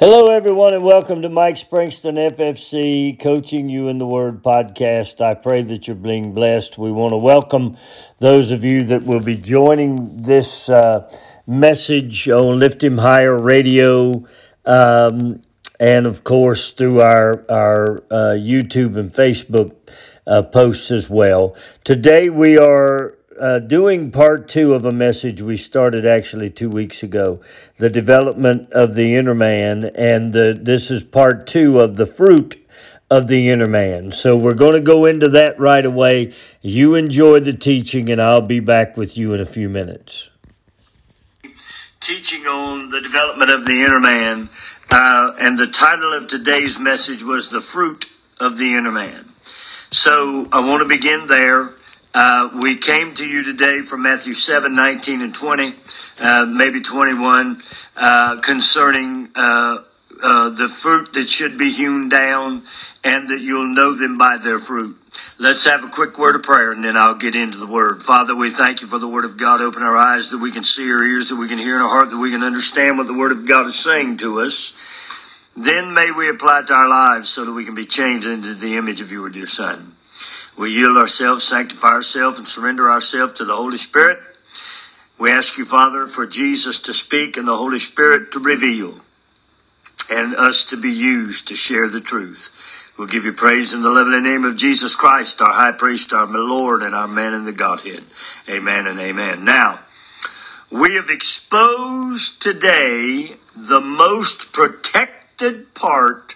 [0.00, 5.20] Hello, everyone, and welcome to Mike Springston FFC Coaching You in the Word podcast.
[5.20, 6.78] I pray that you're being blessed.
[6.78, 7.76] We want to welcome
[8.18, 11.14] those of you that will be joining this uh,
[11.46, 14.24] message on Lift Him Higher Radio,
[14.64, 15.42] um,
[15.78, 19.76] and of course through our our uh, YouTube and Facebook
[20.26, 21.54] uh, posts as well.
[21.84, 27.02] Today we are uh, doing part two of a message we started actually two weeks
[27.02, 27.40] ago
[27.78, 29.84] the development of the inner man.
[29.94, 32.56] And the, this is part two of the fruit
[33.10, 34.12] of the inner man.
[34.12, 36.32] So we're going to go into that right away.
[36.62, 40.30] You enjoy the teaching, and I'll be back with you in a few minutes.
[42.00, 44.48] Teaching on the development of the inner man.
[44.90, 48.06] Uh, and the title of today's message was The Fruit
[48.40, 49.24] of the Inner Man.
[49.92, 51.70] So I want to begin there.
[52.12, 55.74] Uh, we came to you today from Matthew 7 19 and 20,
[56.20, 57.62] uh, maybe 21,
[57.96, 59.78] uh, concerning uh,
[60.20, 62.62] uh, the fruit that should be hewn down
[63.04, 64.96] and that you'll know them by their fruit.
[65.38, 68.02] Let's have a quick word of prayer and then I'll get into the word.
[68.02, 69.60] Father, we thank you for the word of God.
[69.60, 71.88] Open our eyes that we can see, our ears that we can hear, and our
[71.88, 74.76] heart that we can understand what the word of God is saying to us.
[75.56, 78.54] Then may we apply it to our lives so that we can be changed into
[78.54, 79.94] the image of your dear Son.
[80.58, 84.18] We yield ourselves, sanctify ourselves, and surrender ourselves to the Holy Spirit.
[85.18, 89.00] We ask you, Father, for Jesus to speak and the Holy Spirit to reveal,
[90.10, 92.50] and us to be used to share the truth.
[92.98, 96.26] We'll give you praise in the lovely name of Jesus Christ, our high priest, our
[96.26, 98.02] Lord, and our man in the Godhead.
[98.48, 99.44] Amen and amen.
[99.44, 99.80] Now,
[100.70, 106.34] we have exposed today the most protected part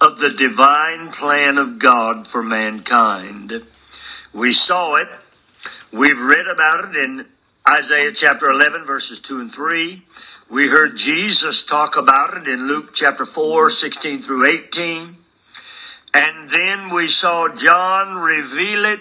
[0.00, 3.62] of the divine plan of God for mankind.
[4.32, 5.08] We saw it.
[5.92, 7.26] We've read about it in
[7.68, 10.02] Isaiah chapter 11, verses 2 and 3.
[10.50, 15.16] We heard Jesus talk about it in Luke chapter 4, 16 through 18.
[16.14, 19.00] And then we saw John reveal it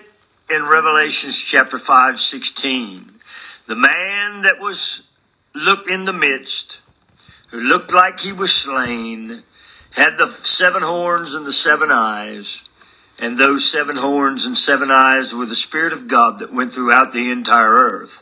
[0.49, 3.11] in Revelations chapter 5, 16.
[3.67, 5.11] The man that was
[5.53, 6.81] looked in the midst,
[7.51, 9.43] who looked like he was slain,
[9.95, 12.63] had the seven horns and the seven eyes.
[13.17, 17.13] And those seven horns and seven eyes were the Spirit of God that went throughout
[17.13, 18.21] the entire earth.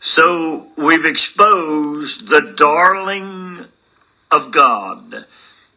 [0.00, 3.66] So we've exposed the darling
[4.30, 5.26] of God.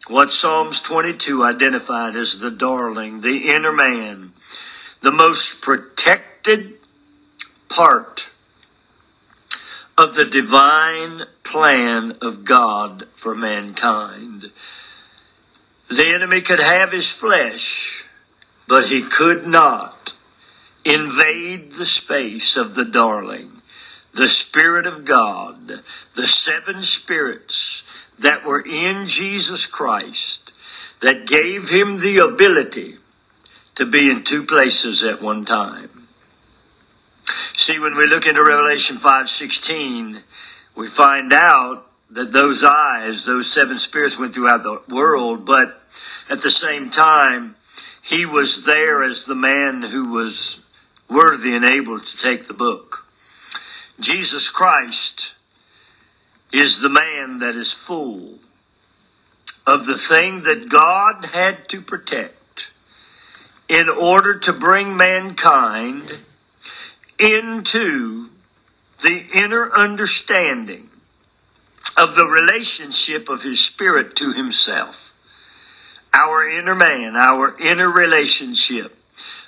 [0.08, 4.32] What Psalms 22 identified as the darling, the inner man,
[5.02, 6.76] the most protected
[7.68, 8.30] part
[9.98, 14.52] of the divine plan of God for mankind.
[15.90, 18.06] The enemy could have his flesh,
[18.68, 20.16] but he could not
[20.86, 23.62] invade the space of the darling,
[24.14, 25.82] the Spirit of God,
[26.16, 27.84] the seven spirits
[28.20, 30.52] that were in Jesus Christ
[31.02, 32.98] that gave him the ability
[33.76, 36.08] to be in two places at one time.
[37.54, 40.24] See, when we look into Revelation 5:16,
[40.76, 45.82] we find out that those eyes, those seven spirits went throughout the world, but
[46.30, 47.56] at the same time,
[48.02, 50.62] he was there as the man who was
[51.10, 53.06] worthy and able to take the book.
[54.00, 55.36] Jesus Christ
[56.52, 58.40] is the man that is full
[59.66, 62.72] of the thing that God had to protect
[63.68, 66.20] in order to bring mankind
[67.18, 68.30] into
[69.02, 70.90] the inner understanding
[71.98, 75.14] of the relationship of his spirit to himself
[76.14, 78.96] our inner man, our inner relationship.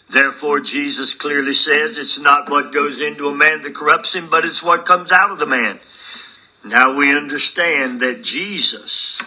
[0.10, 4.46] Therefore, Jesus clearly says it's not what goes into a man that corrupts him, but
[4.46, 5.80] it's what comes out of the man.
[6.64, 9.22] Now we understand that Jesus,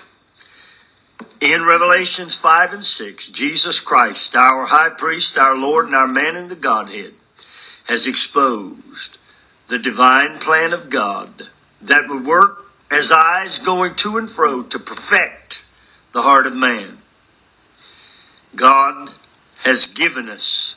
[1.41, 6.37] in Revelations 5 and 6, Jesus Christ, our high priest, our Lord, and our man
[6.37, 7.15] in the Godhead,
[7.87, 9.19] has exposed
[9.69, 11.49] the divine plan of God
[11.83, 15.65] that would work as eyes going to and fro to perfect
[16.13, 16.99] the heart of man.
[18.57, 19.11] God
[19.63, 20.77] has given us,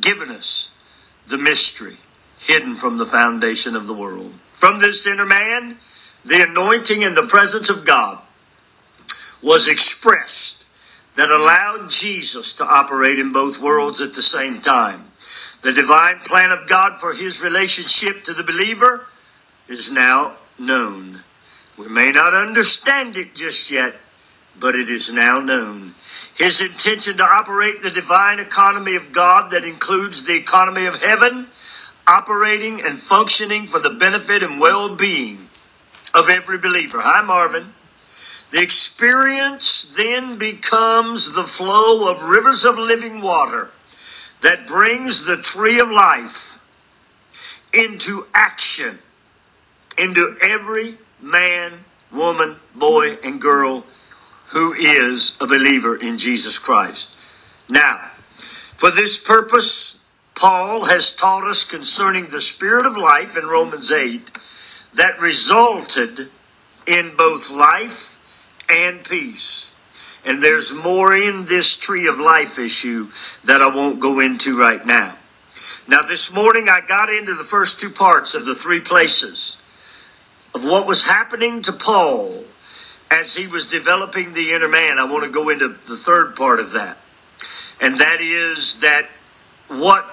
[0.00, 0.70] given us
[1.26, 1.96] the mystery
[2.38, 4.32] hidden from the foundation of the world.
[4.54, 5.78] From this inner man,
[6.24, 8.18] the anointing and the presence of God
[9.42, 10.66] was expressed
[11.16, 15.04] that allowed Jesus to operate in both worlds at the same time.
[15.62, 19.06] The divine plan of God for his relationship to the believer
[19.68, 21.20] is now known.
[21.76, 23.94] We may not understand it just yet,
[24.58, 25.94] but it is now known.
[26.36, 31.48] His intention to operate the divine economy of God that includes the economy of heaven,
[32.06, 35.48] operating and functioning for the benefit and well being
[36.14, 37.00] of every believer.
[37.00, 37.72] Hi, Marvin.
[38.50, 43.70] The experience then becomes the flow of rivers of living water
[44.40, 46.58] that brings the tree of life
[47.74, 48.98] into action,
[49.98, 51.72] into every man,
[52.12, 53.84] woman, boy, and girl
[54.48, 57.16] who is a believer in Jesus Christ.
[57.68, 58.10] Now,
[58.76, 59.98] for this purpose,
[60.34, 64.30] Paul has taught us concerning the Spirit of life in Romans 8
[64.94, 66.30] that resulted
[66.86, 68.18] in both life
[68.70, 69.72] and peace.
[70.24, 73.08] And there's more in this tree of life issue
[73.44, 75.16] that I won't go into right now.
[75.86, 79.58] Now, this morning I got into the first two parts of the three places
[80.54, 82.44] of what was happening to Paul
[83.10, 84.98] as he was developing the inner man.
[84.98, 86.98] I want to go into the third part of that.
[87.80, 89.08] And that is that
[89.68, 90.06] what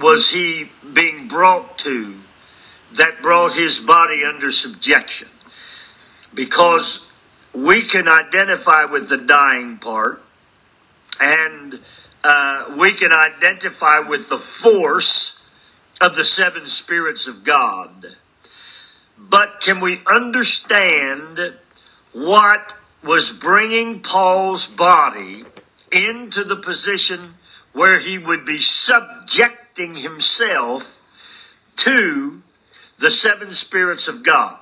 [0.00, 2.14] was he being brought to
[2.94, 5.28] that brought his body under subjection?
[6.34, 7.10] Because
[7.52, 10.22] we can identify with the dying part
[11.20, 11.80] and
[12.24, 15.48] uh, we can identify with the force
[16.00, 18.16] of the seven spirits of God.
[19.18, 21.54] But can we understand
[22.12, 25.44] what was bringing Paul's body
[25.92, 27.34] into the position
[27.72, 31.00] where he would be subjecting himself
[31.76, 32.42] to
[32.98, 34.58] the seven spirits of God?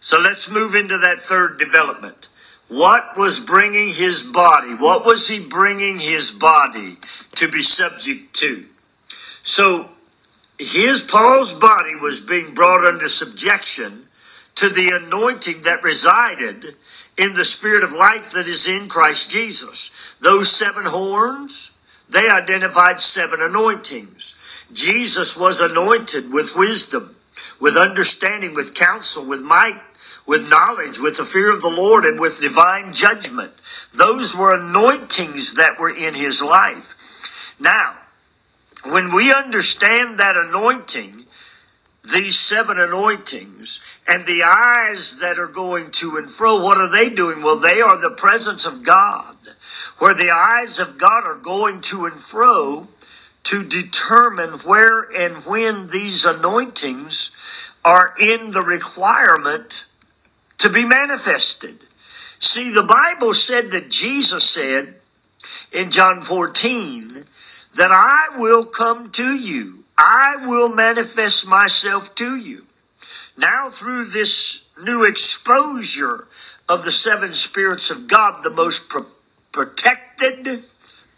[0.00, 2.28] So let's move into that third development.
[2.68, 4.74] What was bringing his body?
[4.74, 6.96] What was he bringing his body
[7.36, 8.66] to be subject to?
[9.42, 9.90] So
[10.58, 14.06] his Paul's body was being brought under subjection
[14.56, 16.74] to the anointing that resided
[17.18, 19.90] in the spirit of life that is in Christ Jesus.
[20.20, 21.76] Those seven horns,
[22.08, 24.34] they identified seven anointings.
[24.72, 27.16] Jesus was anointed with wisdom,
[27.60, 29.80] with understanding, with counsel, with might,
[30.26, 33.52] with knowledge, with the fear of the Lord, and with divine judgment.
[33.94, 36.94] Those were anointings that were in his life.
[37.60, 37.96] Now,
[38.92, 41.24] when we understand that anointing,
[42.04, 47.10] these seven anointings, and the eyes that are going to and fro, what are they
[47.10, 47.42] doing?
[47.42, 49.36] Well, they are the presence of God,
[49.98, 52.88] where the eyes of God are going to and fro
[53.44, 57.30] to determine where and when these anointings
[57.84, 59.86] are in the requirement
[60.58, 61.78] to be manifested.
[62.38, 64.96] See, the Bible said that Jesus said
[65.72, 67.24] in John 14
[67.76, 69.84] that I will come to you.
[69.98, 72.64] I will manifest myself to you.
[73.38, 76.26] Now, through this new exposure
[76.68, 79.06] of the seven spirits of God, the most pro-
[79.52, 80.64] protected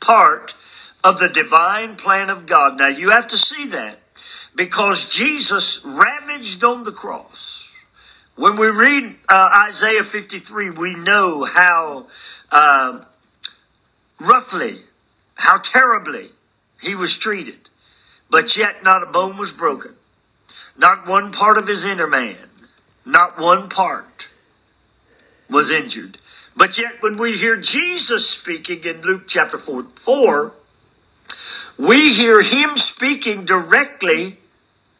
[0.00, 0.54] part
[1.02, 2.78] of the divine plan of God.
[2.78, 4.00] Now, you have to see that
[4.54, 7.68] because Jesus ravaged on the cross
[8.38, 12.06] when we read uh, Isaiah 53, we know how
[12.52, 13.02] uh,
[14.20, 14.78] roughly,
[15.34, 16.30] how terribly
[16.80, 17.68] he was treated,
[18.30, 19.94] but yet not a bone was broken.
[20.76, 22.36] Not one part of his inner man,
[23.04, 24.28] not one part
[25.50, 26.18] was injured.
[26.56, 30.52] But yet, when we hear Jesus speaking in Luke chapter 4, 4
[31.78, 34.36] we hear him speaking directly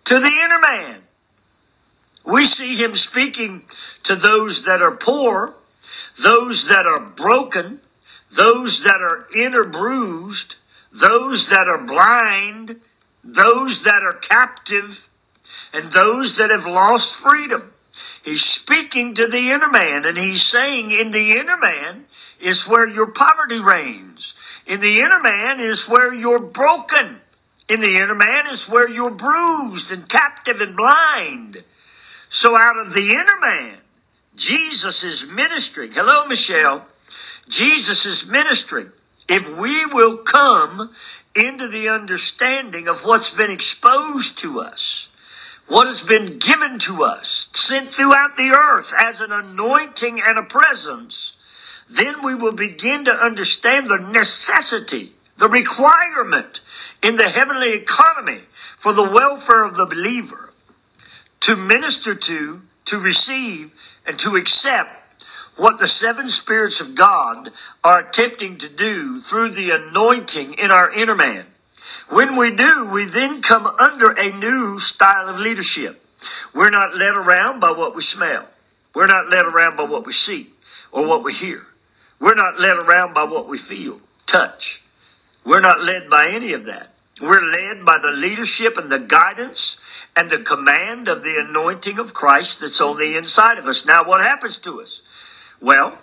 [0.04, 1.02] to the inner man.
[2.25, 3.64] We see him speaking
[4.04, 5.54] to those that are poor,
[6.22, 7.80] those that are broken,
[8.30, 10.54] those that are inner bruised,
[10.92, 12.80] those that are blind,
[13.23, 15.09] those that are captive,
[15.73, 17.73] and those that have lost freedom.
[18.23, 22.07] He's speaking to the inner man, and he's saying, In the inner man
[22.40, 24.35] is where your poverty reigns.
[24.66, 27.21] In the inner man is where you're broken.
[27.68, 31.64] In the inner man is where you're bruised and captive and blind.
[32.28, 33.78] So out of the inner man,
[34.37, 35.92] Jesus is ministering.
[35.92, 36.87] Hello, Michelle.
[37.49, 38.92] Jesus is ministering.
[39.28, 40.90] If we will come
[41.35, 45.11] into the understanding of what's been exposed to us,
[45.66, 50.42] what has been given to us, sent throughout the earth as an anointing and a
[50.42, 51.35] presence,
[51.90, 56.61] then we will begin to understand the necessity, the requirement
[57.02, 58.40] in the heavenly economy
[58.76, 60.52] for the welfare of the believer
[61.40, 63.73] to minister to, to receive,
[64.06, 64.98] and to accept
[65.59, 67.50] what the seven spirits of God
[67.83, 71.47] are attempting to do through the anointing in our inner man.
[72.09, 76.03] When we do, we then come under a new style of leadership.
[76.55, 78.47] We're not led around by what we smell.
[78.95, 80.50] We're not led around by what we see
[80.91, 81.67] or what we hear.
[82.21, 84.83] We're not led around by what we feel, touch.
[85.45, 86.93] We're not led by any of that.
[87.21, 89.81] We're led by the leadership and the guidance
[90.17, 93.85] and the command of the anointing of Christ that's on the inside of us.
[93.85, 95.03] Now, what happens to us?
[95.61, 95.99] Well,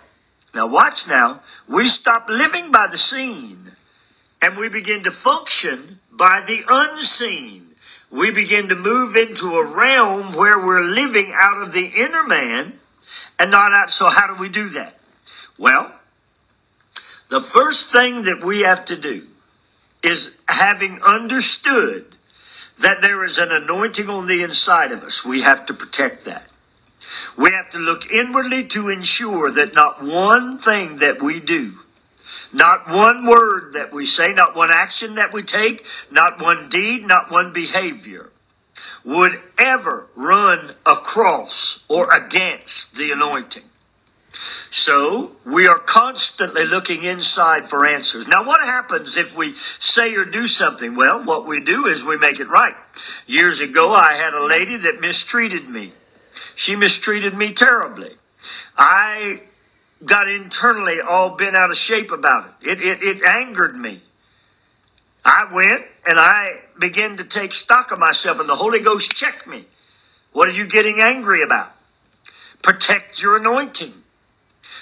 [0.54, 1.40] now watch now.
[1.68, 3.72] We stop living by the seen
[4.42, 7.68] and we begin to function by the unseen.
[8.10, 12.78] We begin to move into a realm where we're living out of the inner man
[13.38, 13.90] and not out.
[13.90, 14.98] So, how do we do that?
[15.58, 15.92] Well,
[17.28, 19.26] the first thing that we have to do
[20.02, 22.04] is having understood
[22.78, 26.46] that there is an anointing on the inside of us, we have to protect that.
[27.36, 31.72] We have to look inwardly to ensure that not one thing that we do,
[32.52, 37.06] not one word that we say, not one action that we take, not one deed,
[37.06, 38.30] not one behavior
[39.06, 43.62] would ever run across or against the anointing.
[44.70, 48.26] So we are constantly looking inside for answers.
[48.26, 50.96] Now, what happens if we say or do something?
[50.96, 52.74] Well, what we do is we make it right.
[53.26, 55.92] Years ago, I had a lady that mistreated me.
[56.56, 58.16] She mistreated me terribly.
[58.78, 59.42] I
[60.04, 62.78] got internally all bent out of shape about it.
[62.78, 64.00] It, it, it angered me.
[65.22, 69.46] I went and I began to take stock of myself, and the Holy Ghost checked
[69.46, 69.66] me.
[70.32, 71.72] What are you getting angry about?
[72.62, 73.92] Protect your anointing.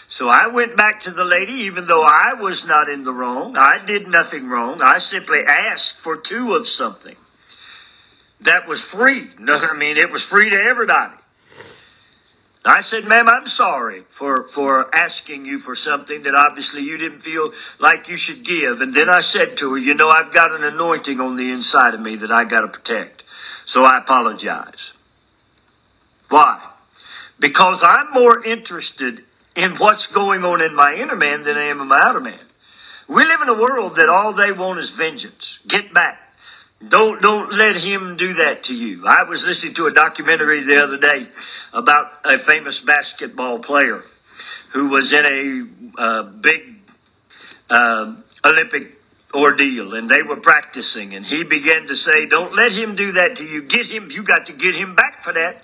[0.06, 3.56] So I went back to the lady, even though I was not in the wrong.
[3.56, 4.80] I did nothing wrong.
[4.80, 7.16] I simply asked for two of something
[8.40, 9.30] that was free.
[9.40, 11.14] No, I mean, it was free to everybody.
[12.66, 17.18] I said, ma'am, I'm sorry for, for asking you for something that obviously you didn't
[17.18, 18.80] feel like you should give.
[18.80, 21.92] And then I said to her, you know, I've got an anointing on the inside
[21.92, 23.22] of me that I got to protect.
[23.66, 24.94] So I apologize.
[26.30, 26.60] Why?
[27.38, 29.22] Because I'm more interested
[29.54, 32.38] in what's going on in my inner man than I am in my outer man.
[33.06, 35.60] We live in a world that all they want is vengeance.
[35.68, 36.23] Get back.
[36.88, 39.06] Don't don't let him do that to you.
[39.06, 41.28] I was listening to a documentary the other day
[41.72, 44.02] about a famous basketball player
[44.72, 46.74] who was in a uh, big
[47.70, 48.92] uh, Olympic
[49.32, 53.36] ordeal, and they were practicing, and he began to say, "Don't let him do that
[53.36, 53.62] to you.
[53.62, 54.08] Get him.
[54.10, 55.62] You got to get him back for that."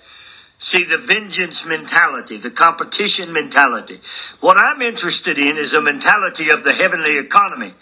[0.57, 3.99] See, the vengeance mentality, the competition mentality.
[4.41, 7.73] What I'm interested in is a mentality of the heavenly economy.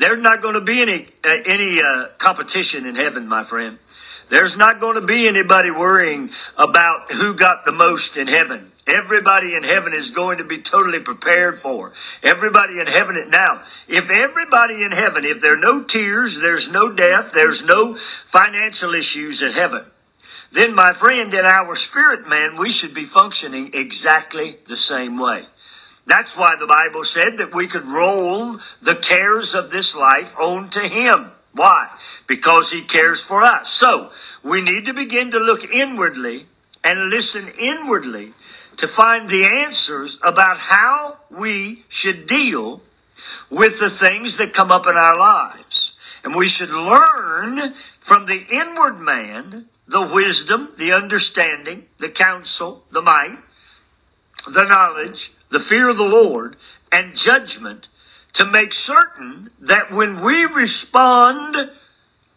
[0.00, 3.78] There's not going to be any uh, any uh, competition in heaven, my friend.
[4.30, 8.72] There's not going to be anybody worrying about who got the most in heaven.
[8.86, 11.92] Everybody in heaven is going to be totally prepared for.
[12.22, 13.62] Everybody in heaven now.
[13.88, 18.94] If everybody in heaven, if there are no tears, there's no death, there's no financial
[18.94, 19.84] issues in heaven,
[20.50, 25.44] then my friend, in our spirit man, we should be functioning exactly the same way.
[26.10, 30.80] That's why the Bible said that we could roll the cares of this life onto
[30.80, 31.30] Him.
[31.52, 31.88] Why?
[32.26, 33.70] Because He cares for us.
[33.70, 34.10] So
[34.42, 36.46] we need to begin to look inwardly
[36.82, 38.32] and listen inwardly
[38.78, 42.82] to find the answers about how we should deal
[43.48, 45.92] with the things that come up in our lives.
[46.24, 53.00] And we should learn from the inward man the wisdom, the understanding, the counsel, the
[53.00, 53.38] might,
[54.52, 56.56] the knowledge, the fear of the Lord,
[56.92, 57.88] and judgment
[58.32, 61.56] to make certain that when we respond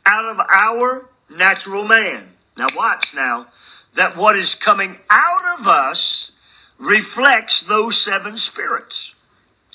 [0.06, 3.48] out of our natural man, now watch now,
[3.96, 6.32] that what is coming out of us
[6.78, 9.16] reflects those seven spirits.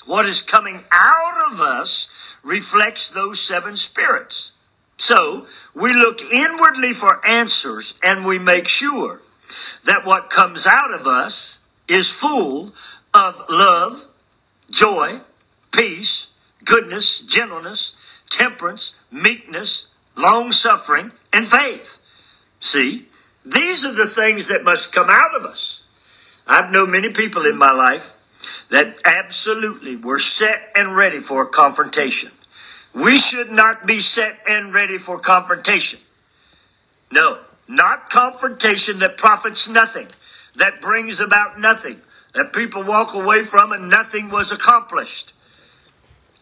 [0.05, 4.51] What is coming out of us reflects those seven spirits.
[4.97, 9.21] So we look inwardly for answers and we make sure
[9.85, 12.73] that what comes out of us is full
[13.13, 14.05] of love,
[14.69, 15.19] joy,
[15.71, 16.27] peace,
[16.63, 17.93] goodness, gentleness,
[18.29, 21.97] temperance, meekness, long suffering, and faith.
[22.59, 23.07] See,
[23.45, 25.83] these are the things that must come out of us.
[26.45, 28.13] I've known many people in my life
[28.69, 32.31] that absolutely were set and ready for confrontation.
[32.93, 35.99] We should not be set and ready for confrontation.
[37.11, 40.07] No, not confrontation that profits nothing,
[40.55, 42.01] that brings about nothing,
[42.39, 45.33] that people walk away from and nothing was accomplished.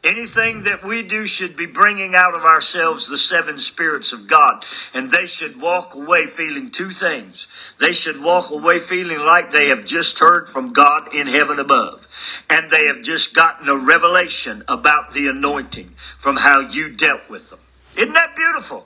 [0.04, 4.63] Anything that we do should be bringing out of ourselves the seven spirits of God.
[4.94, 7.48] And they should walk away feeling two things.
[7.80, 12.08] They should walk away feeling like they have just heard from God in heaven above.
[12.48, 17.50] And they have just gotten a revelation about the anointing from how you dealt with
[17.50, 17.60] them.
[17.96, 18.86] Isn't that beautiful?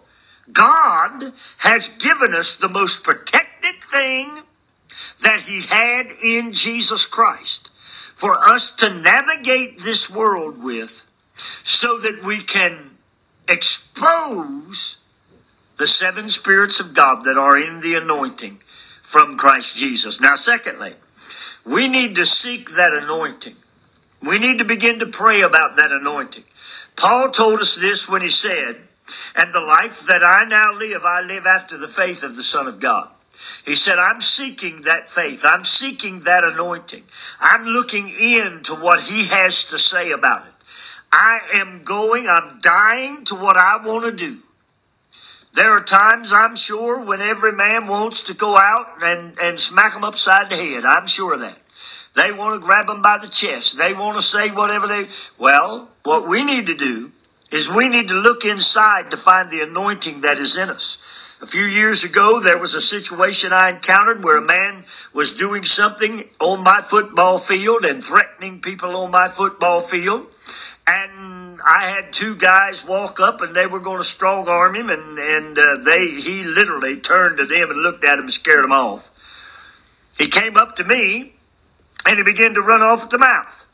[0.54, 4.44] God has given us the most protected thing
[5.22, 7.72] that He had in Jesus Christ
[8.16, 11.06] for us to navigate this world with
[11.64, 12.92] so that we can
[13.48, 15.00] expose
[15.78, 18.60] the seven spirits of God that are in the anointing
[19.02, 20.22] from Christ Jesus.
[20.22, 20.94] Now, secondly,
[21.66, 23.56] We need to seek that anointing.
[24.22, 26.44] We need to begin to pray about that anointing.
[26.96, 28.78] Paul told us this when he said,
[29.36, 32.68] And the life that I now live, I live after the faith of the Son
[32.68, 33.10] of God.
[33.66, 35.44] He said, I'm seeking that faith.
[35.46, 37.04] I'm seeking that anointing.
[37.40, 40.54] I'm looking into what he has to say about it.
[41.12, 44.38] I am going, I'm dying to what I want to do.
[45.54, 49.94] There are times, I'm sure, when every man wants to go out and, and smack
[49.94, 50.86] them upside the head.
[50.86, 51.58] I'm sure of that.
[52.16, 53.78] They want to grab them by the chest.
[53.78, 55.08] They want to say whatever they.
[55.38, 57.12] Well, what we need to do
[57.52, 60.98] is we need to look inside to find the anointing that is in us.
[61.42, 65.64] A few years ago, there was a situation I encountered where a man was doing
[65.64, 70.28] something on my football field and threatening people on my football field.
[70.86, 74.92] And I had two guys walk up and they were going to strong arm him,
[74.92, 78.64] and, and uh, they he literally turned to them and looked at him and scared
[78.64, 79.10] them off.
[80.20, 81.34] He came up to me
[82.06, 83.66] and he began to run off at the mouth.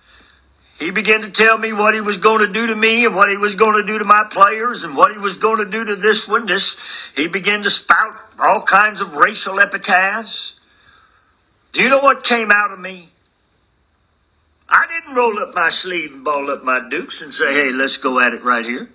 [0.79, 3.29] He began to tell me what he was going to do to me and what
[3.29, 5.83] he was going to do to my players and what he was going to do
[5.83, 6.45] to this one.
[6.45, 6.77] This
[7.15, 10.59] he began to spout all kinds of racial epithets.
[11.73, 13.09] Do you know what came out of me?
[14.69, 17.97] I didn't roll up my sleeve and ball up my dukes and say, "Hey, let's
[17.97, 18.89] go at it right here."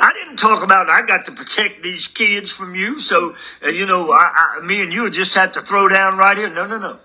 [0.00, 3.34] I didn't talk about I got to protect these kids from you, so
[3.64, 6.48] uh, you know, I, I, me and you just have to throw down right here.
[6.48, 6.98] No, no, no.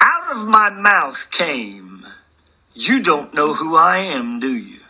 [0.00, 1.93] Out of my mouth came
[2.74, 4.80] you don't know who I am, do you?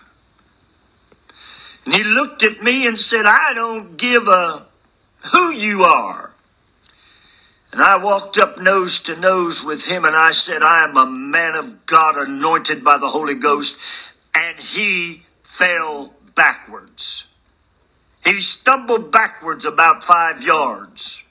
[1.85, 4.67] And he looked at me and said, I don't give a
[5.33, 6.31] who you are.
[7.73, 11.07] And I walked up nose to nose with him and I said, I am a
[11.07, 13.79] man of God anointed by the Holy Ghost.
[14.35, 17.33] And he fell backwards.
[18.25, 21.26] He stumbled backwards about five yards.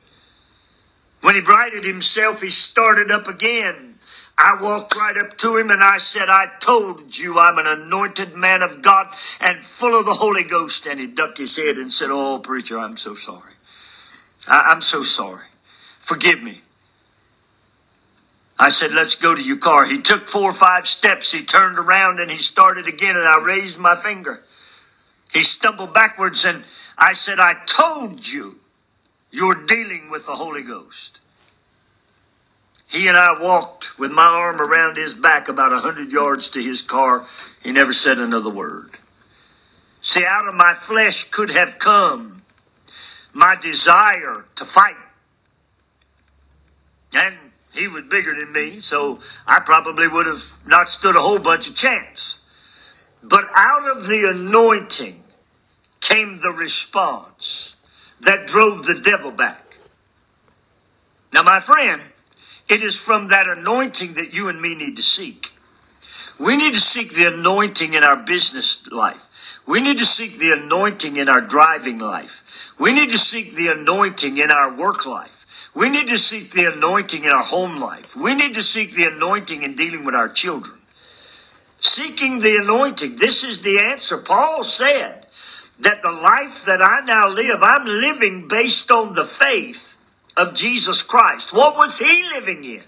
[1.21, 3.92] When he righted himself, he started up again.
[4.37, 8.35] I walked right up to him and I said, I told you I'm an anointed
[8.35, 9.07] man of God
[9.39, 10.85] and full of the Holy Ghost.
[10.87, 13.53] And he ducked his head and said, Oh, preacher, I'm so sorry.
[14.47, 15.47] I- I'm so sorry.
[15.99, 16.61] Forgive me.
[18.59, 19.85] I said, Let's go to your car.
[19.85, 21.31] He took four or five steps.
[21.31, 24.43] He turned around and he started again, and I raised my finger.
[25.33, 26.63] He stumbled backwards, and
[26.97, 28.55] I said, I told you
[29.31, 31.19] you're dealing with the Holy Ghost.
[32.93, 36.61] He and I walked with my arm around his back about a hundred yards to
[36.61, 37.25] his car.
[37.63, 38.91] He never said another word.
[40.03, 42.43] See, out of my flesh could have come
[43.33, 44.95] my desire to fight.
[47.15, 47.35] And
[47.73, 51.67] he was bigger than me, so I probably would have not stood a whole bunch
[51.67, 52.39] of chance.
[53.23, 55.23] But out of the anointing
[55.99, 57.75] came the response
[58.21, 59.77] that drove the devil back.
[61.33, 61.99] Now, my friend,
[62.69, 65.51] it is from that anointing that you and me need to seek.
[66.39, 69.29] We need to seek the anointing in our business life.
[69.65, 72.43] We need to seek the anointing in our driving life.
[72.79, 75.45] We need to seek the anointing in our work life.
[75.75, 78.15] We need to seek the anointing in our home life.
[78.15, 80.79] We need to seek the anointing in dealing with our children.
[81.79, 83.15] Seeking the anointing.
[83.15, 84.17] This is the answer.
[84.17, 85.27] Paul said
[85.79, 89.97] that the life that I now live, I'm living based on the faith
[90.35, 91.53] of Jesus Christ.
[91.53, 92.83] What was he living in?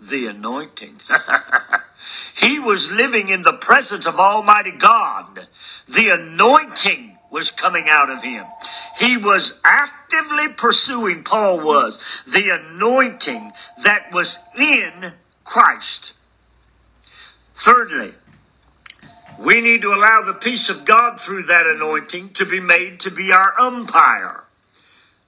[0.00, 1.00] The anointing.
[2.36, 5.48] he was living in the presence of Almighty God.
[5.86, 8.44] The anointing was coming out of him.
[8.98, 15.12] He was actively pursuing, Paul was, the anointing that was in
[15.44, 16.14] Christ.
[17.54, 18.14] Thirdly,
[19.38, 23.10] we need to allow the peace of God through that anointing to be made to
[23.10, 24.44] be our umpire.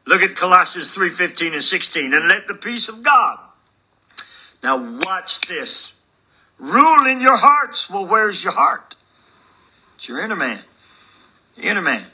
[0.07, 2.15] Look at Colossians 3:15 and 16.
[2.15, 3.39] And let the peace of God.
[4.63, 5.95] Now, watch this.
[6.59, 7.89] Rule in your hearts.
[7.89, 8.97] Well, where's your heart?
[9.97, 10.61] It's your inner man.
[11.57, 12.05] Inner man.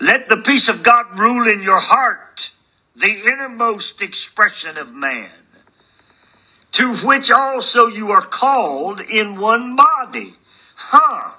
[0.00, 2.50] Let the peace of God rule in your heart,
[2.96, 5.30] the innermost expression of man,
[6.72, 10.34] to which also you are called in one body.
[10.74, 11.30] Huh.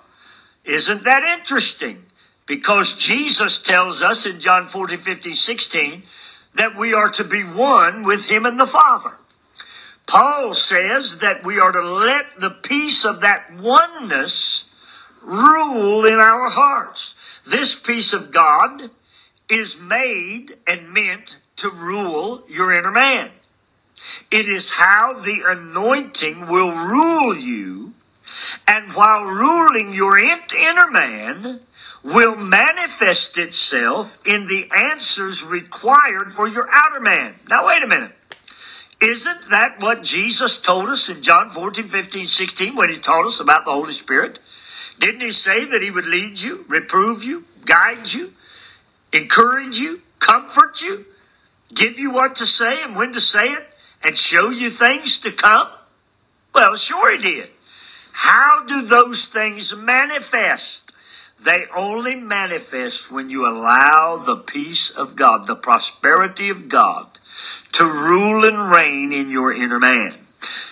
[0.64, 2.03] Isn't that interesting?
[2.46, 6.04] Because Jesus tells us in John 14, 15, 16
[6.56, 9.18] that we are to be one with him and the Father.
[10.06, 14.70] Paul says that we are to let the peace of that oneness
[15.22, 17.16] rule in our hearts.
[17.46, 18.90] This peace of God
[19.50, 23.30] is made and meant to rule your inner man.
[24.30, 27.94] It is how the anointing will rule you.
[28.68, 31.62] And while ruling your inner man,
[32.04, 37.36] will manifest itself in the answers required for your outer man.
[37.50, 38.12] Now, wait a minute.
[39.02, 43.40] Isn't that what Jesus told us in John 14, 15, 16 when he taught us
[43.40, 44.40] about the Holy Spirit?
[45.00, 48.34] Didn't he say that he would lead you, reprove you, guide you,
[49.12, 51.06] encourage you, comfort you,
[51.74, 53.68] give you what to say and when to say it,
[54.04, 55.68] and show you things to come?
[56.54, 57.50] Well, sure he did.
[58.14, 60.93] How do those things manifest?
[61.44, 67.08] They only manifest when you allow the peace of God, the prosperity of God,
[67.74, 70.16] to rule and reign in your inner man.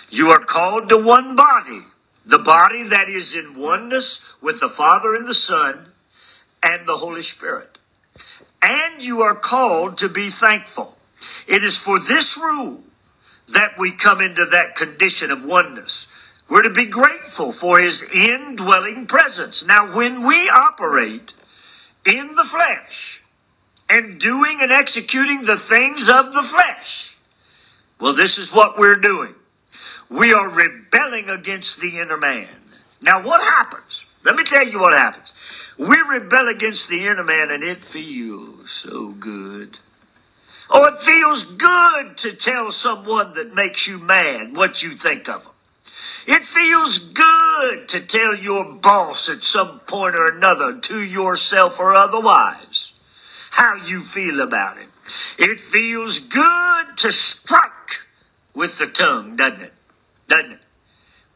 [0.09, 1.81] You are called to one body,
[2.25, 5.87] the body that is in oneness with the Father and the Son
[6.63, 7.77] and the Holy Spirit.
[8.61, 10.97] And you are called to be thankful.
[11.47, 12.81] It is for this rule
[13.49, 16.07] that we come into that condition of oneness.
[16.51, 19.65] We're to be grateful for his indwelling presence.
[19.65, 21.31] Now, when we operate
[22.05, 23.23] in the flesh
[23.89, 27.15] and doing and executing the things of the flesh,
[28.01, 29.33] well, this is what we're doing.
[30.09, 32.49] We are rebelling against the inner man.
[33.01, 34.07] Now, what happens?
[34.25, 35.33] Let me tell you what happens.
[35.77, 39.77] We rebel against the inner man, and it feels so good.
[40.69, 45.43] Oh, it feels good to tell someone that makes you mad what you think of
[45.45, 45.50] them.
[46.27, 51.93] It feels good to tell your boss at some point or another, to yourself or
[51.93, 52.93] otherwise,
[53.51, 54.89] how you feel about him.
[55.37, 57.71] It feels good to strike
[58.53, 59.73] with the tongue, doesn't it?
[60.27, 60.59] Doesn't it?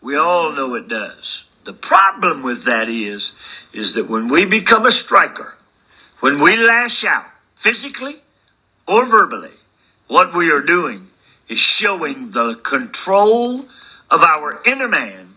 [0.02, 1.46] We all know it does.
[1.64, 3.34] The problem with that is,
[3.74, 5.56] is that when we become a striker,
[6.20, 8.22] when we lash out physically
[8.88, 9.52] or verbally,
[10.08, 11.08] what we are doing
[11.50, 13.66] is showing the control
[14.12, 15.36] of our inner man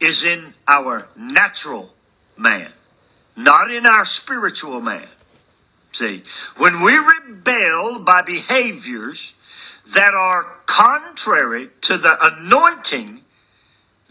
[0.00, 1.92] is in our natural
[2.36, 2.70] man,
[3.36, 5.06] not in our spiritual man.
[5.92, 6.22] See,
[6.56, 9.34] when we rebel by behaviors
[9.94, 13.20] that are contrary to the anointing,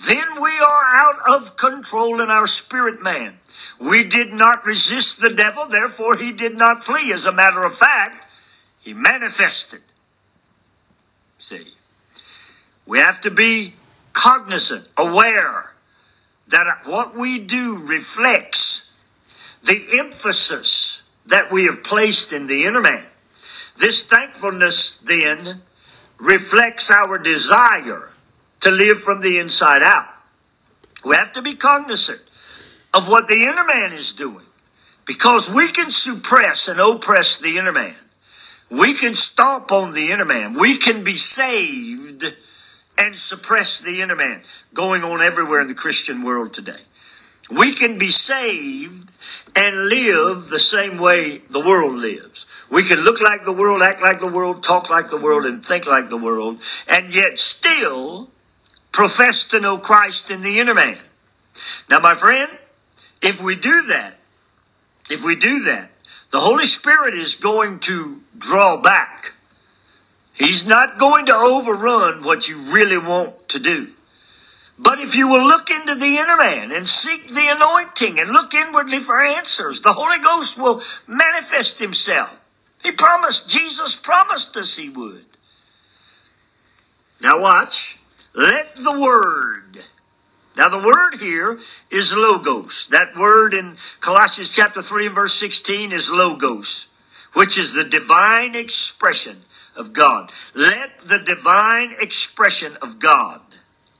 [0.05, 3.37] then we are out of control in our spirit man.
[3.79, 7.11] We did not resist the devil, therefore he did not flee.
[7.11, 8.27] As a matter of fact,
[8.79, 9.81] he manifested.
[11.39, 11.73] See,
[12.85, 13.73] we have to be
[14.13, 15.71] cognizant, aware
[16.47, 18.95] that what we do reflects
[19.63, 23.05] the emphasis that we have placed in the inner man.
[23.77, 25.61] This thankfulness then
[26.17, 28.09] reflects our desire
[28.61, 30.07] to live from the inside out.
[31.03, 32.21] We have to be cognizant
[32.93, 34.45] of what the inner man is doing
[35.05, 37.95] because we can suppress and oppress the inner man.
[38.69, 40.53] We can stomp on the inner man.
[40.53, 42.23] We can be saved
[43.01, 44.41] and suppress the inner man
[44.75, 46.81] going on everywhere in the Christian world today.
[47.49, 49.11] We can be saved
[49.55, 52.45] and live the same way the world lives.
[52.69, 55.65] We can look like the world, act like the world, talk like the world, and
[55.65, 58.29] think like the world, and yet still
[58.91, 60.99] profess to know Christ in the inner man.
[61.89, 62.51] Now, my friend,
[63.21, 64.13] if we do that,
[65.09, 65.89] if we do that,
[66.31, 69.30] the Holy Spirit is going to draw back
[70.41, 73.89] He's not going to overrun what you really want to do.
[74.79, 78.55] But if you will look into the inner man and seek the anointing and look
[78.55, 82.31] inwardly for answers, the Holy Ghost will manifest himself.
[82.81, 85.25] He promised, Jesus promised us he would.
[87.21, 87.99] Now watch.
[88.33, 89.83] Let the word.
[90.57, 91.59] Now the word here
[91.91, 92.87] is logos.
[92.87, 96.87] That word in Colossians chapter 3 and verse 16 is logos,
[97.33, 99.43] which is the divine expression
[99.75, 100.31] of God.
[100.55, 103.41] Let the divine expression of God.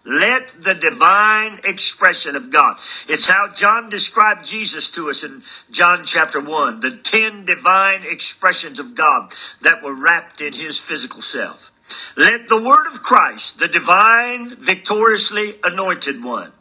[0.04, 2.78] Let the divine expression of God.
[3.08, 6.80] It's how John described Jesus to us in John chapter 1.
[6.80, 9.32] The ten divine expressions of God
[9.62, 11.72] that were wrapped in his physical self.
[12.18, 16.52] Let the word of Christ, the divine, victoriously anointed one,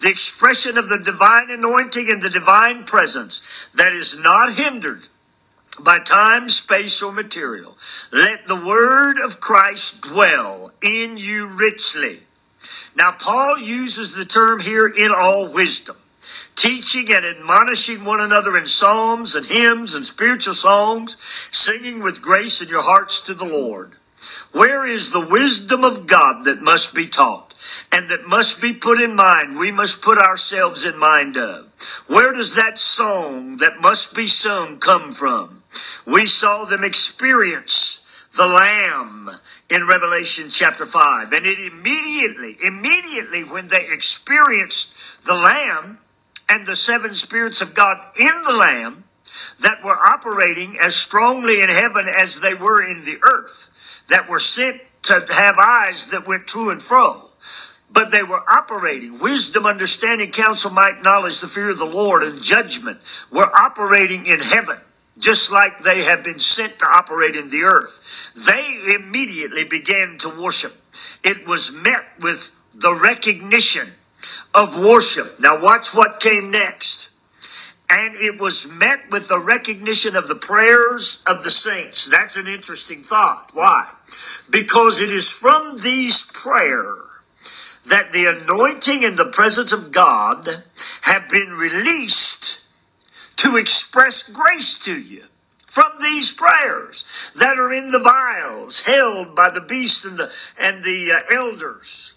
[0.00, 3.42] the expression of the divine anointing and the divine presence
[3.74, 5.08] that is not hindered
[5.82, 7.76] by time, space, or material.
[8.12, 12.20] Let the word of Christ dwell in you richly.
[12.96, 15.96] Now, Paul uses the term here in all wisdom,
[16.54, 21.16] teaching and admonishing one another in psalms and hymns and spiritual songs,
[21.50, 23.92] singing with grace in your hearts to the Lord.
[24.52, 27.45] Where is the wisdom of God that must be taught
[27.92, 29.58] and that must be put in mind?
[29.58, 31.66] We must put ourselves in mind of.
[32.06, 35.62] Where does that song that must be sung come from?
[36.06, 39.30] We saw them experience the Lamb
[39.70, 41.32] in Revelation chapter 5.
[41.32, 45.98] And it immediately, immediately when they experienced the Lamb
[46.48, 49.04] and the seven spirits of God in the Lamb
[49.60, 53.70] that were operating as strongly in heaven as they were in the earth,
[54.08, 57.25] that were sent to have eyes that went to and fro,
[57.90, 59.18] but they were operating.
[59.18, 62.98] Wisdom, understanding, counsel, might, knowledge, the fear of the Lord, and judgment
[63.30, 64.78] were operating in heaven,
[65.18, 68.32] just like they have been sent to operate in the earth.
[68.34, 70.74] They immediately began to worship.
[71.22, 73.88] It was met with the recognition
[74.54, 75.38] of worship.
[75.40, 77.10] Now, watch what came next.
[77.88, 82.06] And it was met with the recognition of the prayers of the saints.
[82.06, 83.50] That's an interesting thought.
[83.52, 83.88] Why?
[84.50, 87.05] Because it is from these prayers
[87.88, 90.64] that the anointing and the presence of God
[91.02, 92.64] have been released
[93.36, 95.24] to express grace to you
[95.66, 97.04] from these prayers
[97.36, 102.14] that are in the vials held by the beast and the and the uh, elders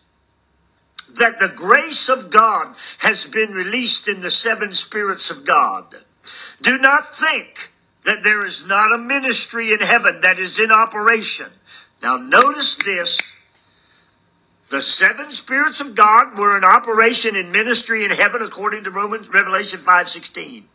[1.15, 5.95] that the grace of God has been released in the seven spirits of God.
[6.61, 7.71] Do not think
[8.05, 11.47] that there is not a ministry in heaven that is in operation.
[12.01, 13.28] Now, notice this.
[14.69, 19.27] The seven spirits of God were in operation in ministry in heaven according to Romans
[19.27, 20.69] Revelation 5:16.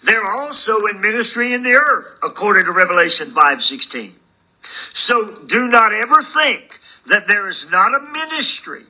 [0.00, 4.14] They're also in ministry in the earth according to Revelation 5:16.
[4.92, 8.86] So do not ever think that there is not a ministry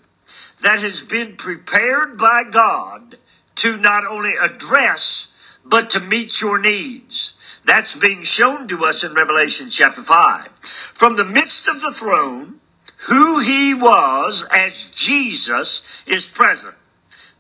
[0.61, 3.17] that has been prepared by God
[3.57, 5.33] to not only address,
[5.65, 7.35] but to meet your needs.
[7.65, 10.49] That's being shown to us in Revelation chapter 5.
[10.93, 12.61] From the midst of the throne,
[13.03, 16.75] who he was as Jesus is present.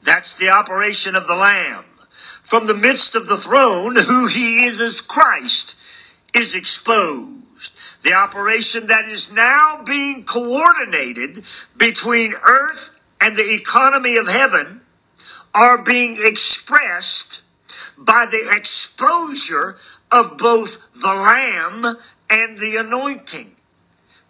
[0.03, 1.85] That's the operation of the Lamb.
[2.42, 5.79] From the midst of the throne, who he is as Christ
[6.35, 7.72] is exposed.
[8.03, 11.44] The operation that is now being coordinated
[11.77, 14.81] between earth and the economy of heaven
[15.55, 17.42] are being expressed
[17.96, 19.77] by the exposure
[20.11, 21.96] of both the Lamb
[22.29, 23.55] and the anointing.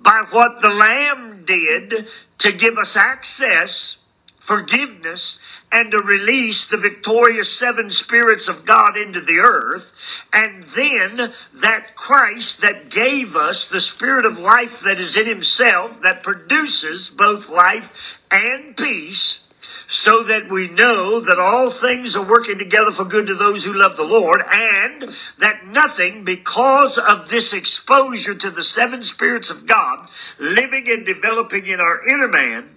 [0.02, 3.98] By what the Lamb did to give us access,
[4.38, 5.38] forgiveness,
[5.70, 9.92] and to release the victorious seven spirits of God into the earth,
[10.32, 16.00] and then that Christ that gave us the spirit of life that is in himself,
[16.02, 19.48] that produces both life and peace,
[19.86, 23.72] so that we know that all things are working together for good to those who
[23.72, 29.66] love the Lord, and that nothing, because of this exposure to the seven spirits of
[29.66, 32.68] God living and developing in our inner man,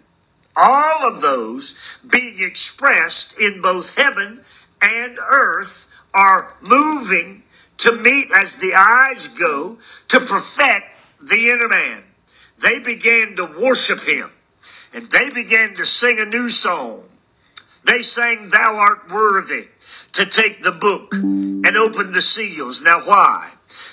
[0.55, 1.75] all of those
[2.07, 4.41] being expressed in both heaven
[4.81, 7.43] and earth are moving
[7.77, 10.87] to meet as the eyes go to perfect
[11.21, 12.03] the inner man.
[12.61, 14.31] They began to worship him
[14.95, 17.03] and they began to sing a new song.
[17.83, 19.67] They sang, Thou art worthy
[20.13, 22.81] to take the book and open the seals.
[22.81, 23.51] Now, why?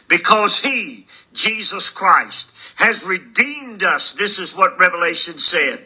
[0.09, 4.12] Because he, Jesus Christ, has redeemed us.
[4.12, 5.81] This is what Revelation said.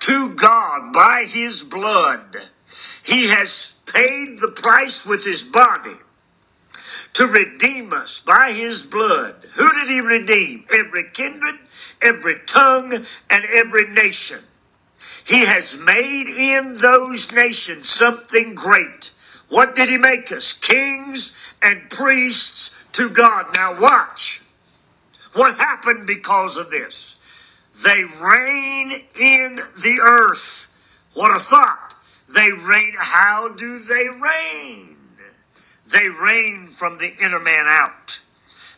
[0.00, 2.36] To God by his blood.
[3.04, 5.96] He has paid the price with his body
[7.14, 9.36] to redeem us by his blood.
[9.54, 10.64] Who did he redeem?
[10.76, 11.54] Every kindred,
[12.02, 14.40] every tongue, and every nation.
[15.26, 19.10] He has made in those nations something great.
[19.48, 20.52] What did he make us?
[20.52, 23.46] Kings and priests to God.
[23.54, 24.40] Now watch.
[25.32, 27.16] What happened because of this?
[27.84, 30.68] They reign in the earth.
[31.14, 31.94] What a thought.
[32.32, 32.94] They reign.
[32.96, 34.96] How do they reign?
[35.90, 38.20] They reign from the inner man out.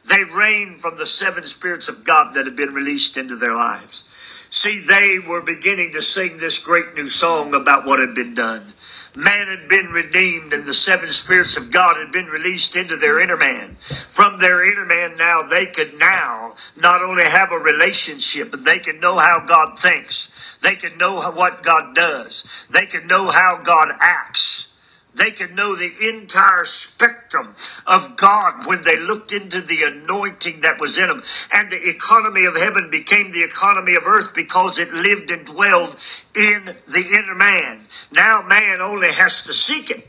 [0.09, 4.05] They reign from the seven spirits of God that have been released into their lives.
[4.51, 8.73] See, they were beginning to sing this great new song about what had been done.
[9.15, 13.21] Man had been redeemed, and the seven spirits of God had been released into their
[13.21, 13.77] inner man.
[14.09, 18.79] From their inner man, now they could now not only have a relationship, but they
[18.79, 20.31] could know how God thinks.
[20.63, 22.45] They could know what God does.
[22.71, 24.78] They could know how God acts.
[25.19, 27.55] They could know the entire spectrum
[27.87, 31.23] of God when they looked into the anointing that was in them.
[31.53, 35.97] And the economy of heaven became the economy of earth because it lived and dwelled
[36.35, 37.87] in the inner man.
[38.13, 40.07] Now man only has to seek it.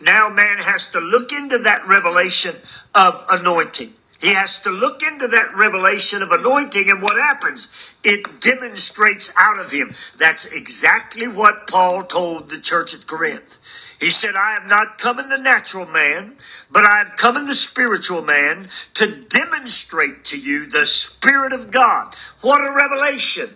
[0.00, 2.54] Now man has to look into that revelation
[2.94, 3.92] of anointing.
[4.20, 7.68] He has to look into that revelation of anointing, and what happens?
[8.02, 9.94] It demonstrates out of him.
[10.18, 13.58] That's exactly what Paul told the church at Corinth.
[13.98, 16.36] He said, I have not come in the natural man,
[16.70, 21.70] but I have come in the spiritual man to demonstrate to you the Spirit of
[21.70, 22.14] God.
[22.42, 23.50] What a revelation!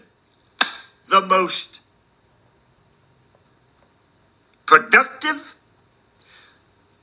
[1.08, 1.82] The most
[4.64, 5.54] productive,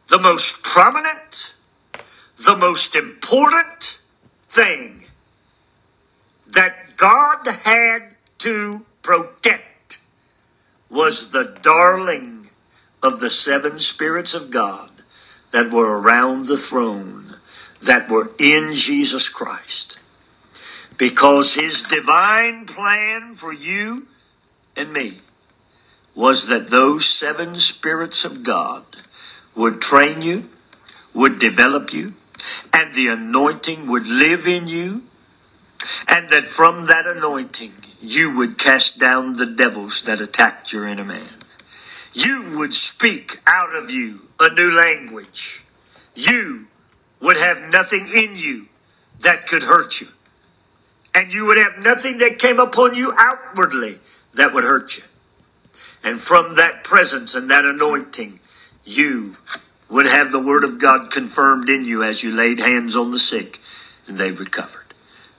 [0.08, 1.54] the most prominent,
[2.46, 4.02] the most important
[4.50, 5.04] thing
[6.48, 10.00] that God had to protect
[10.90, 12.37] was the darling
[13.08, 14.92] of the seven spirits of God
[15.52, 17.38] that were around the throne,
[17.82, 19.98] that were in Jesus Christ.
[20.98, 24.08] Because his divine plan for you
[24.76, 25.20] and me
[26.16, 28.84] was that those seven spirits of God
[29.56, 30.46] would train you,
[31.14, 32.14] would develop you,
[32.74, 35.04] and the anointing would live in you,
[36.08, 41.06] and that from that anointing you would cast down the devils that attacked your inner
[41.06, 41.30] man.
[42.18, 45.64] You would speak out of you a new language.
[46.16, 46.66] You
[47.22, 48.66] would have nothing in you
[49.20, 50.08] that could hurt you.
[51.14, 54.00] And you would have nothing that came upon you outwardly
[54.34, 55.04] that would hurt you.
[56.04, 58.40] And from that presence and that anointing,
[58.84, 59.36] you
[59.88, 63.20] would have the word of God confirmed in you as you laid hands on the
[63.20, 63.60] sick
[64.08, 64.88] and they recovered.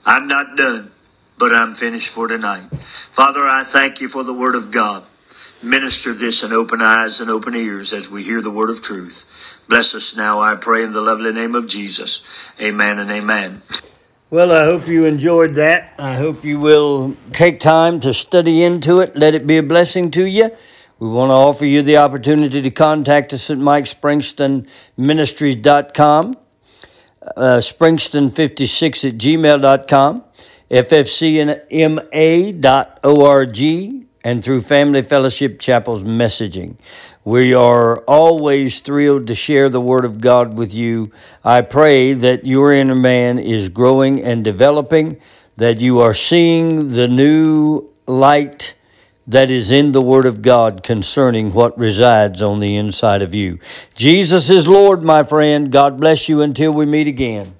[0.05, 0.91] I'm not done,
[1.37, 2.69] but I'm finished for tonight.
[3.11, 5.03] Father, I thank you for the word of God.
[5.61, 9.29] Minister this and open eyes and open ears as we hear the word of truth.
[9.67, 12.23] Bless us now, I pray, in the lovely name of Jesus.
[12.61, 13.61] Amen and amen.
[14.31, 15.95] Well, I hope you enjoyed that.
[15.97, 19.15] I hope you will take time to study into it.
[19.15, 20.51] Let it be a blessing to you.
[20.99, 26.35] We want to offer you the opportunity to contact us at MikeSpringstonMinistries.com,
[27.37, 30.23] uh, Springston56 at gmail.com,
[30.69, 31.39] FFCMA.org,
[34.23, 36.75] and through Family Fellowship Chapel's messaging.
[37.23, 41.11] We are always thrilled to share the Word of God with you.
[41.43, 45.19] I pray that your inner man is growing and developing,
[45.57, 48.75] that you are seeing the new light
[49.27, 53.59] that is in the Word of God concerning what resides on the inside of you.
[53.93, 55.71] Jesus is Lord, my friend.
[55.71, 57.58] God bless you until we meet again.